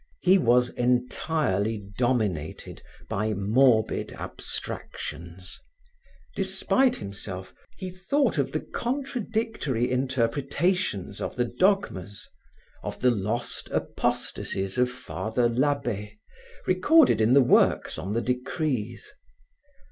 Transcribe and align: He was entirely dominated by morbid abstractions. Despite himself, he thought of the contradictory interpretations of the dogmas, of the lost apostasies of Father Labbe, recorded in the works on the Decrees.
He 0.23 0.39
was 0.39 0.71
entirely 0.71 1.77
dominated 1.95 2.81
by 3.07 3.35
morbid 3.35 4.11
abstractions. 4.13 5.59
Despite 6.35 6.95
himself, 6.95 7.53
he 7.77 7.91
thought 7.91 8.39
of 8.39 8.51
the 8.51 8.61
contradictory 8.61 9.91
interpretations 9.91 11.21
of 11.21 11.35
the 11.35 11.45
dogmas, 11.45 12.27
of 12.81 12.99
the 12.99 13.11
lost 13.11 13.69
apostasies 13.69 14.79
of 14.79 14.89
Father 14.91 15.47
Labbe, 15.47 16.13
recorded 16.65 17.21
in 17.21 17.35
the 17.35 17.43
works 17.43 17.99
on 17.99 18.13
the 18.13 18.21
Decrees. 18.23 19.07